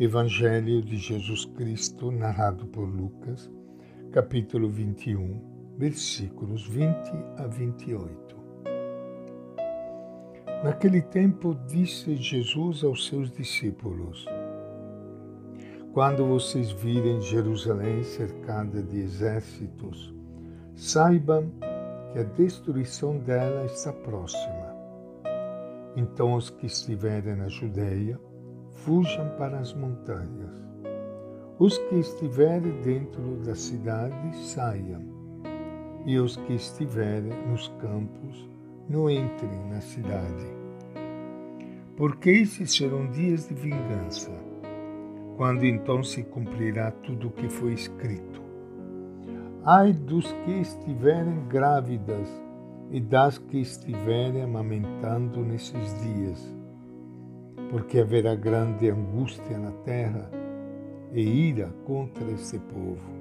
Evangelho 0.00 0.80
de 0.80 0.96
Jesus 0.96 1.44
Cristo, 1.44 2.12
narrado 2.12 2.68
por 2.68 2.84
Lucas, 2.88 3.50
capítulo 4.12 4.68
21, 4.68 5.74
versículos 5.76 6.68
20 6.68 7.10
a 7.36 7.48
28. 7.48 8.36
Naquele 10.62 11.02
tempo 11.02 11.52
disse 11.66 12.14
Jesus 12.14 12.84
aos 12.84 13.08
seus 13.08 13.28
discípulos: 13.28 14.24
Quando 15.92 16.24
vocês 16.26 16.70
virem 16.70 17.20
Jerusalém 17.20 18.04
cercada 18.04 18.80
de 18.80 19.00
exércitos, 19.00 20.14
saibam 20.76 21.50
que 22.12 22.20
a 22.20 22.22
destruição 22.22 23.18
dela 23.18 23.64
está 23.64 23.92
próxima. 23.92 24.76
Então 25.96 26.34
os 26.34 26.50
que 26.50 26.66
estiverem 26.66 27.34
na 27.34 27.48
Judeia, 27.48 28.16
fujam 28.88 29.28
para 29.36 29.58
as 29.58 29.74
montanhas. 29.74 30.66
Os 31.58 31.76
que 31.76 31.96
estiverem 31.96 32.72
dentro 32.80 33.36
da 33.44 33.54
cidade, 33.54 34.34
saiam. 34.34 35.02
E 36.06 36.18
os 36.18 36.36
que 36.36 36.54
estiverem 36.54 37.34
nos 37.50 37.68
campos, 37.82 38.48
não 38.88 39.10
entrem 39.10 39.62
na 39.68 39.82
cidade. 39.82 40.46
Porque 41.98 42.30
esses 42.30 42.74
serão 42.74 43.10
dias 43.10 43.46
de 43.46 43.54
vingança, 43.54 44.32
quando 45.36 45.66
então 45.66 46.02
se 46.02 46.22
cumprirá 46.22 46.90
tudo 46.90 47.28
o 47.28 47.32
que 47.32 47.50
foi 47.50 47.74
escrito. 47.74 48.40
Ai 49.64 49.92
dos 49.92 50.32
que 50.46 50.52
estiverem 50.52 51.46
grávidas 51.46 52.26
e 52.90 53.02
das 53.02 53.36
que 53.36 53.58
estiverem 53.58 54.40
amamentando 54.40 55.44
nesses 55.44 56.00
dias 56.00 56.58
porque 57.70 58.00
haverá 58.00 58.34
grande 58.34 58.90
angústia 58.90 59.58
na 59.58 59.70
terra 59.84 60.30
e 61.12 61.20
ira 61.20 61.72
contra 61.84 62.24
esse 62.32 62.58
povo. 62.58 63.18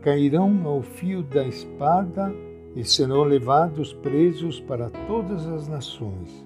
Cairão 0.00 0.66
ao 0.66 0.82
fio 0.82 1.22
da 1.22 1.46
espada 1.46 2.32
e 2.74 2.84
serão 2.84 3.22
levados 3.24 3.92
presos 3.92 4.60
para 4.60 4.90
todas 5.06 5.46
as 5.46 5.68
nações. 5.68 6.44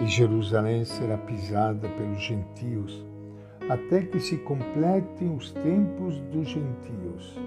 E 0.00 0.06
Jerusalém 0.06 0.84
será 0.84 1.16
pisada 1.16 1.88
pelos 1.88 2.20
gentios, 2.20 3.04
até 3.68 4.02
que 4.02 4.20
se 4.20 4.36
completem 4.38 5.34
os 5.34 5.52
tempos 5.52 6.20
dos 6.32 6.48
gentios. 6.48 7.38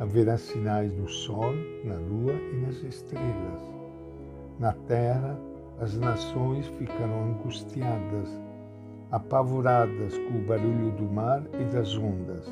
Haverá 0.00 0.36
sinais 0.36 0.92
no 0.92 1.08
sol, 1.08 1.52
na 1.84 1.94
lua 1.94 2.32
e 2.32 2.56
nas 2.56 2.82
estrelas. 2.82 3.62
Na 4.58 4.72
terra, 4.72 5.38
as 5.78 5.96
nações 5.98 6.66
ficarão 6.78 7.30
angustiadas, 7.30 8.40
apavoradas 9.10 10.16
com 10.16 10.38
o 10.38 10.46
barulho 10.46 10.90
do 10.92 11.04
mar 11.04 11.42
e 11.60 11.64
das 11.64 11.96
ondas. 11.96 12.48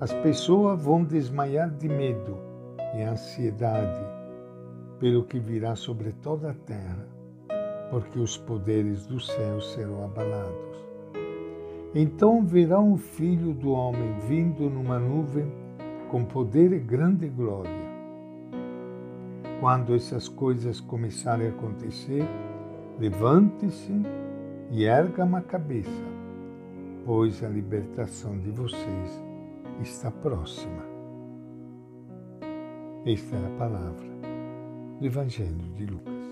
As 0.00 0.12
pessoas 0.12 0.82
vão 0.82 1.04
desmaiar 1.04 1.70
de 1.70 1.88
medo 1.88 2.36
e 2.94 3.02
ansiedade 3.02 4.04
pelo 4.98 5.24
que 5.24 5.38
virá 5.38 5.74
sobre 5.74 6.12
toda 6.12 6.50
a 6.50 6.54
terra, 6.54 7.06
porque 7.90 8.18
os 8.18 8.36
poderes 8.36 9.06
do 9.06 9.20
céu 9.20 9.60
serão 9.60 10.04
abalados. 10.04 10.72
Então 11.94 12.44
verão 12.44 12.92
o 12.92 12.96
Filho 12.96 13.52
do 13.52 13.72
Homem 13.72 14.18
vindo 14.26 14.70
numa 14.70 14.98
nuvem 14.98 15.50
com 16.08 16.24
poder 16.24 16.72
e 16.72 16.78
grande 16.78 17.28
glória. 17.28 17.81
Quando 19.62 19.94
essas 19.94 20.26
coisas 20.26 20.80
começarem 20.80 21.46
a 21.46 21.50
acontecer, 21.50 22.24
levante-se 22.98 23.92
e 24.72 24.84
erga 24.84 25.24
uma 25.24 25.40
cabeça, 25.40 26.04
pois 27.06 27.44
a 27.44 27.48
libertação 27.48 28.36
de 28.40 28.50
vocês 28.50 29.24
está 29.80 30.10
próxima. 30.10 30.82
Esta 33.06 33.36
é 33.36 33.46
a 33.46 33.56
palavra 33.56 34.08
do 34.98 35.06
Evangelho 35.06 35.72
de 35.76 35.86
Lucas. 35.86 36.24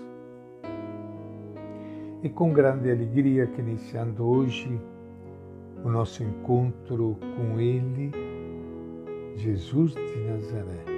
E 2.23 2.27
com 2.27 2.51
grande 2.51 2.91
alegria 2.91 3.47
que 3.47 3.61
iniciando 3.61 4.25
hoje 4.25 4.77
o 5.85 5.89
nosso 5.89 6.21
encontro 6.21 7.17
com 7.37 7.57
Ele, 7.61 8.11
Jesus 9.37 9.93
de 9.93 10.17
Nazaré 10.17 10.90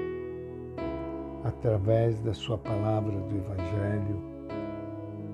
através 1.63 2.19
da 2.19 2.33
Sua 2.33 2.57
palavra 2.57 3.17
do 3.17 3.37
Evangelho, 3.37 4.21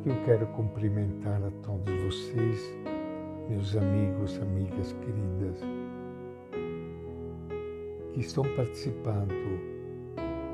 eu 0.05 0.13
quero 0.25 0.45
cumprimentar 0.49 1.41
a 1.43 1.49
todos 1.63 2.03
vocês, 2.03 2.71
meus 3.49 3.75
amigos, 3.75 4.39
amigas 4.39 4.95
queridas, 5.01 5.59
que 8.13 8.19
estão 8.19 8.43
participando 8.55 9.33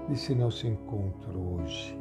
desse 0.07 0.33
nosso 0.33 0.65
encontro 0.65 1.37
hoje. 1.37 1.99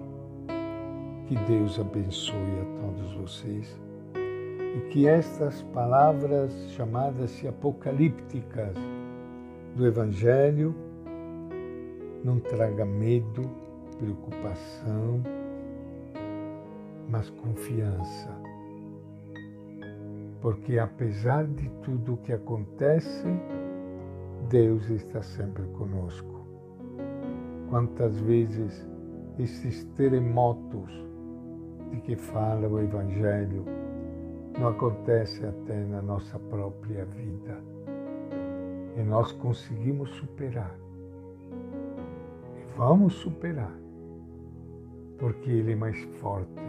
Que 1.27 1.35
Deus 1.35 1.81
abençoe 1.81 2.37
a 2.37 2.81
todos 2.81 3.13
vocês 3.15 3.77
e 4.15 4.89
que 4.91 5.09
estas 5.09 5.63
palavras 5.75 6.53
chamadas 6.77 7.45
apocalípticas 7.45 8.77
do 9.75 9.85
Evangelho 9.85 10.73
não 12.23 12.39
traga 12.39 12.87
medo, 12.87 13.64
preocupação, 13.99 15.23
mas 17.09 17.31
confiança. 17.31 18.31
Porque 20.41 20.79
apesar 20.79 21.47
de 21.47 21.69
tudo 21.83 22.15
o 22.15 22.17
que 22.19 22.33
acontece, 22.33 23.27
Deus 24.49 24.89
está 24.91 25.23
sempre 25.23 25.65
conosco. 25.69 26.47
Quantas 27.71 28.21
vezes 28.21 28.87
esses 29.39 29.85
terremotos 29.97 30.91
de 31.91 32.01
que 32.01 32.17
fala 32.17 32.69
o 32.69 32.81
Evangelho 32.81 33.65
não 34.59 34.69
acontecem 34.69 35.49
até 35.49 35.85
na 35.85 36.03
nossa 36.03 36.39
própria 36.39 37.05
vida. 37.07 37.59
E 38.97 39.03
nós 39.03 39.33
conseguimos 39.33 40.11
superar 40.11 40.77
Vamos 42.77 43.15
superar, 43.15 43.73
porque 45.25 45.51
Ele 45.51 45.73
é 45.73 45.75
mais 45.75 45.99
forte 46.21 46.63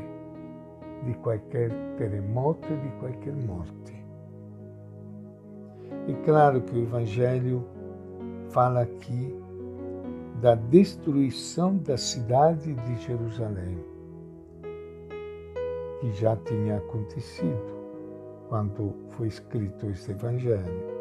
de 1.03 1.13
qualquer 1.15 1.69
terremoto 1.97 2.65
e 2.71 2.77
de 2.77 2.89
qualquer 2.99 3.33
morte. 3.33 4.05
E 6.07 6.13
claro 6.23 6.61
que 6.61 6.73
o 6.73 6.83
Evangelho 6.83 7.65
fala 8.51 8.83
aqui 8.83 9.37
da 10.39 10.55
destruição 10.55 11.75
da 11.79 11.97
cidade 11.97 12.73
de 12.73 12.95
Jerusalém, 12.95 13.77
que 15.99 16.13
já 16.13 16.37
tinha 16.37 16.77
acontecido 16.77 17.75
quando 18.47 18.95
foi 19.09 19.27
escrito 19.27 19.85
este 19.87 20.11
Evangelho. 20.11 20.95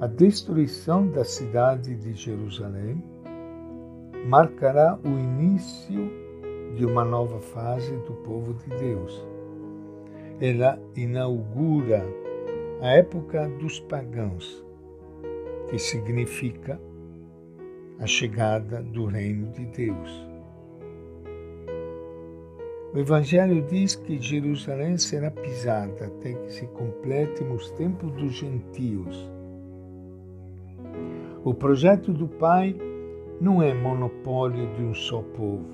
A 0.00 0.06
destruição 0.06 1.08
da 1.08 1.24
cidade 1.24 1.96
de 1.96 2.12
Jerusalém 2.14 3.09
marcará 4.26 4.98
o 5.04 5.08
início 5.08 6.10
de 6.76 6.84
uma 6.84 7.04
nova 7.04 7.40
fase 7.40 7.96
do 7.98 8.12
povo 8.24 8.54
de 8.54 8.68
Deus. 8.76 9.26
Ela 10.40 10.78
inaugura 10.96 12.04
a 12.80 12.88
época 12.88 13.48
dos 13.60 13.80
pagãos, 13.80 14.64
que 15.68 15.78
significa 15.78 16.80
a 17.98 18.06
chegada 18.06 18.82
do 18.82 19.06
reino 19.06 19.50
de 19.52 19.66
Deus. 19.66 20.28
O 22.94 22.98
Evangelho 22.98 23.62
diz 23.62 23.94
que 23.94 24.20
Jerusalém 24.20 24.96
será 24.96 25.30
pisada 25.30 26.06
até 26.06 26.32
que 26.32 26.52
se 26.52 26.66
completem 26.68 27.52
os 27.52 27.70
tempos 27.72 28.10
dos 28.12 28.32
gentios 28.32 29.30
o 31.42 31.54
projeto 31.54 32.12
do 32.12 32.28
Pai 32.28 32.76
não 33.40 33.62
é 33.62 33.72
monopólio 33.72 34.66
de 34.74 34.82
um 34.82 34.92
só 34.92 35.22
povo, 35.22 35.64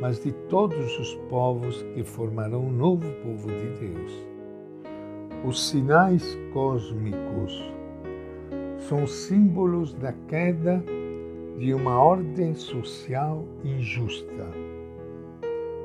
mas 0.00 0.20
de 0.20 0.32
todos 0.48 0.98
os 0.98 1.14
povos 1.30 1.82
que 1.94 2.02
formarão 2.02 2.66
um 2.66 2.72
novo 2.72 3.08
povo 3.22 3.48
de 3.48 3.86
Deus. 3.86 4.26
Os 5.46 5.68
sinais 5.68 6.36
cósmicos 6.52 7.72
são 8.78 9.06
símbolos 9.06 9.94
da 9.94 10.12
queda 10.26 10.82
de 11.58 11.72
uma 11.72 11.96
ordem 11.96 12.54
social 12.54 13.44
injusta. 13.64 14.48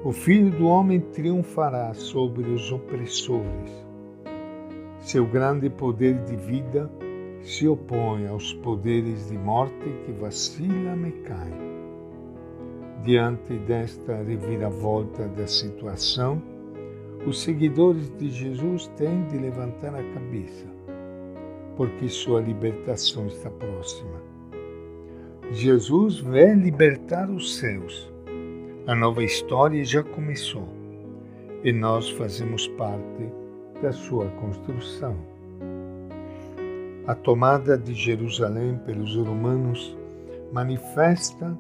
O 0.04 0.12
Filho 0.12 0.50
do 0.50 0.68
Homem 0.68 1.02
triunfará 1.02 1.94
sobre 1.94 2.50
os 2.50 2.72
opressores. 2.72 3.86
Seu 4.98 5.26
grande 5.26 5.70
poder 5.70 6.16
de 6.24 6.36
vida 6.36 6.90
se 7.42 7.68
opõe 7.68 8.28
aos 8.28 8.54
poderes 8.56 9.30
de 9.30 9.38
morte 9.38 9.90
que 10.06 10.12
vacilam 10.14 11.08
e 11.08 11.12
caem. 11.24 11.70
Diante 13.04 13.58
desta 13.60 14.16
reviravolta 14.24 15.28
da 15.30 15.48
situação, 15.48 16.42
os 17.26 17.42
seguidores 17.42 18.10
de 18.18 18.30
Jesus 18.30 18.88
têm 18.98 19.26
de 19.28 19.38
levantar 19.38 19.96
a 19.96 20.04
cabeça, 20.14 20.66
porque 21.76 22.08
sua 22.08 22.42
libertação 22.42 23.28
está 23.28 23.50
próxima. 23.50 24.22
Jesus 25.52 26.20
vem 26.20 26.56
libertar 26.56 27.30
os 27.30 27.58
céus. 27.58 28.12
A 28.86 28.94
nova 28.96 29.24
história 29.24 29.84
já 29.84 30.04
começou 30.04 30.68
e 31.64 31.72
nós 31.72 32.10
fazemos 32.12 32.68
parte 32.70 33.30
da 33.82 33.92
sua 33.92 34.28
construção. 34.32 35.39
A 37.10 37.16
tomada 37.16 37.76
de 37.76 37.96
Jerusalém 37.96 38.78
pelos 38.86 39.16
romanos 39.16 39.98
manifesta 40.54 41.58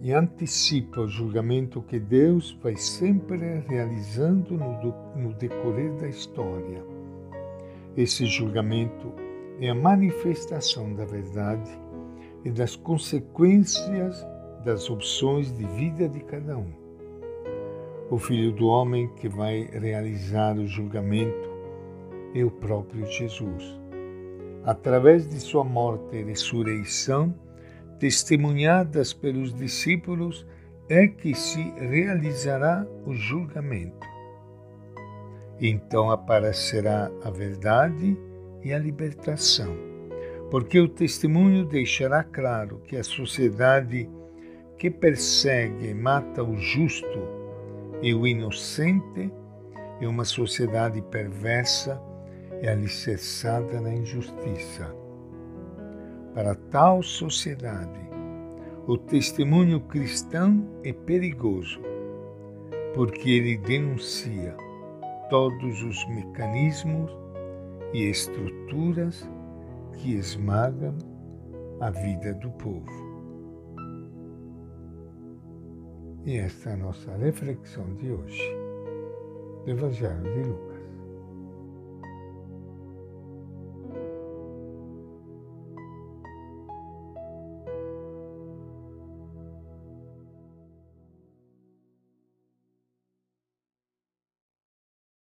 e 0.00 0.12
antecipa 0.12 1.00
o 1.00 1.08
julgamento 1.08 1.82
que 1.82 1.98
Deus 1.98 2.56
vai 2.62 2.76
sempre 2.76 3.58
realizando 3.66 4.56
no, 4.56 5.34
decorrer 5.34 5.92
da 5.96 6.06
história. 6.06 6.80
Esse 7.96 8.24
julgamento 8.26 9.12
é 9.58 9.68
a 9.70 9.74
manifestação 9.74 10.94
da 10.94 11.04
verdade 11.04 11.76
e 12.44 12.50
das 12.52 12.76
consequências 12.76 14.24
das 14.64 14.88
opções 14.88 15.50
de 15.50 15.64
vida 15.64 16.08
de 16.08 16.20
cada 16.20 16.56
um. 16.56 16.70
O 18.10 18.16
Filho 18.16 18.52
do 18.52 18.68
Homem 18.68 19.08
que 19.16 19.28
vai 19.28 19.68
realizar 19.72 20.56
o 20.56 20.68
julgamento 20.68 21.50
é 22.32 22.44
o 22.44 22.50
próprio 22.52 23.04
Jesus 23.06 23.82
através 24.64 25.28
de 25.28 25.38
sua 25.40 25.64
morte 25.64 26.16
e 26.16 26.22
ressurreição, 26.22 27.34
testemunhadas 27.98 29.12
pelos 29.12 29.54
discípulos, 29.54 30.46
é 30.88 31.06
que 31.06 31.34
se 31.34 31.62
realizará 31.78 32.86
o 33.06 33.14
julgamento. 33.14 34.06
Então 35.60 36.10
aparecerá 36.10 37.10
a 37.22 37.30
verdade 37.30 38.18
e 38.62 38.72
a 38.72 38.78
libertação, 38.78 39.74
porque 40.50 40.80
o 40.80 40.88
testemunho 40.88 41.64
deixará 41.64 42.24
claro 42.24 42.80
que 42.84 42.96
a 42.96 43.04
sociedade 43.04 44.08
que 44.78 44.90
persegue 44.90 45.88
e 45.88 45.94
mata 45.94 46.42
o 46.42 46.56
justo 46.56 47.28
e 48.02 48.12
o 48.12 48.26
inocente 48.26 49.32
é 50.00 50.08
uma 50.08 50.24
sociedade 50.24 51.00
perversa 51.02 52.00
é 52.62 52.70
alicerçada 52.70 53.80
na 53.80 53.94
injustiça. 53.94 54.94
Para 56.34 56.54
tal 56.54 57.02
sociedade, 57.02 58.00
o 58.86 58.98
testemunho 58.98 59.80
cristão 59.80 60.66
é 60.82 60.92
perigoso, 60.92 61.80
porque 62.94 63.30
ele 63.30 63.56
denuncia 63.56 64.56
todos 65.30 65.82
os 65.82 66.06
mecanismos 66.08 67.10
e 67.92 68.10
estruturas 68.10 69.28
que 69.94 70.14
esmagam 70.14 70.96
a 71.80 71.90
vida 71.90 72.34
do 72.34 72.50
povo. 72.52 73.14
E 76.24 76.38
esta 76.38 76.70
é 76.70 76.72
a 76.72 76.76
nossa 76.76 77.16
reflexão 77.16 77.94
de 77.94 78.10
hoje 78.10 78.56
do 79.64 79.70
Evangelho 79.70 80.22
de 80.22 80.48
Lucas. 80.48 80.73